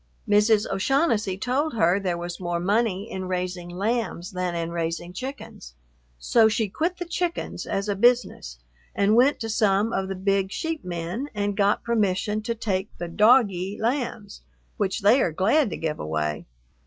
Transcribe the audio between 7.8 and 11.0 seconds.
a business and went to some of the big sheep